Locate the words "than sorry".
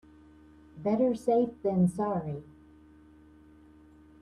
1.61-2.41